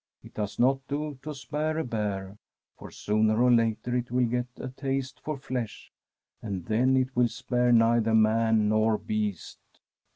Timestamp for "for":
2.75-2.89, 5.19-5.37